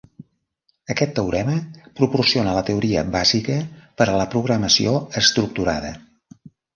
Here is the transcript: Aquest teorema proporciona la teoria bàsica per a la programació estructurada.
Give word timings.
Aquest 0.93 1.11
teorema 1.17 1.57
proporciona 1.99 2.55
la 2.55 2.63
teoria 2.69 3.03
bàsica 3.15 3.57
per 4.03 4.07
a 4.07 4.15
la 4.21 4.25
programació 4.37 4.95
estructurada. 5.23 5.93